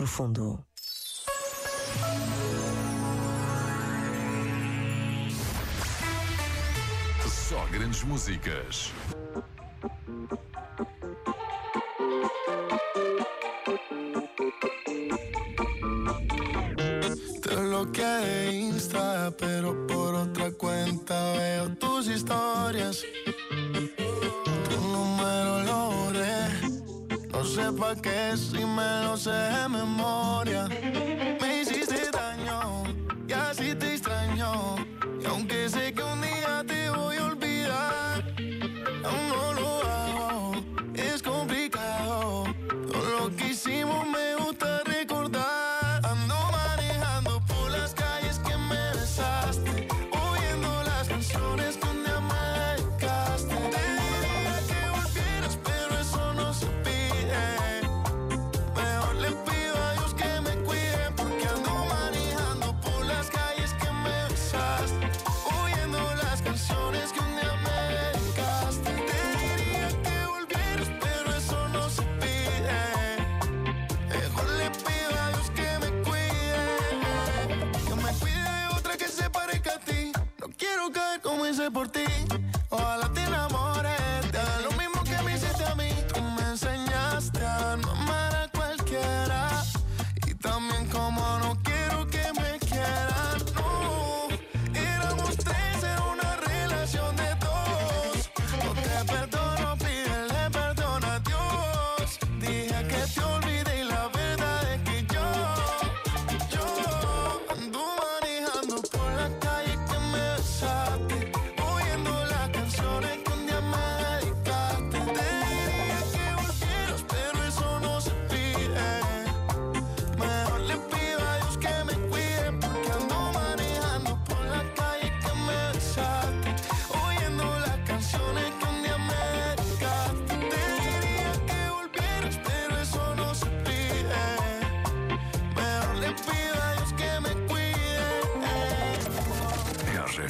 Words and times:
profundo. 0.00 0.64
Só 7.28 7.66
grandes 7.70 8.02
músicas. 8.04 8.94
Te 17.42 17.56
bloqueé 17.56 18.04
de 18.04 18.52
Insta, 18.52 19.34
pero 19.36 19.86
por 19.86 20.14
otra 20.14 20.50
cuenta 20.52 21.32
veo 21.34 21.76
tus 21.76 22.06
historias. 22.06 23.04
Sé 27.50 27.72
pa' 27.72 27.96
qué 27.96 28.36
si 28.36 28.64
me 28.64 29.02
lo 29.04 29.16
sé 29.16 29.30
de 29.30 29.68
memoria. 29.68 30.68
Me 31.40 31.60
hiciste 31.60 32.10
daño 32.12 32.84
y 33.26 33.32
así 33.32 33.74
te 33.74 33.94
extraño. 33.94 34.76
Y 35.20 35.26
aunque 35.26 35.68
sé 35.68 35.92
que 35.92 36.02
un 36.02 36.20
día 36.20 36.62
te 36.64 36.90
voy 36.90 37.16
a 37.16 37.29
por 81.70 81.88
ti. 81.88 81.99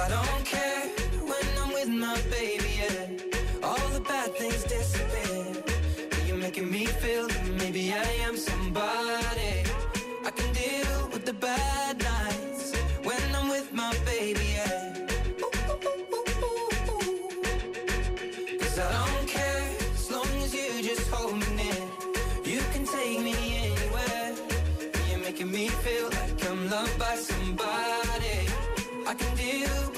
I 0.00 0.08
don't 0.08 0.44
care 0.44 0.67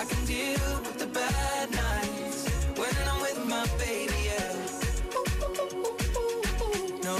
I 0.00 0.04
can 0.06 0.24
deal 0.24 0.80
with 0.80 0.98
the 0.98 1.06
bad 1.08 1.70
nights 1.72 2.48
when 2.80 2.94
I'm 3.06 3.20
with 3.20 3.46
my 3.46 3.66
baby, 3.76 4.20
yeah. 4.30 4.56
No, 7.04 7.16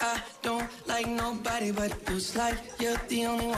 I 0.00 0.20
don't 0.42 0.70
like 0.86 1.08
nobody 1.08 1.72
but 1.72 1.90
you. 2.08 2.20
Like 2.36 2.58
you're 2.78 2.96
the 3.08 3.26
only 3.26 3.46
one. 3.46 3.52